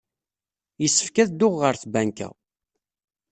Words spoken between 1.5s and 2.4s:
ɣer tbanka.